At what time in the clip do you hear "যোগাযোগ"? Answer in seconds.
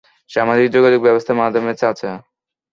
0.71-0.99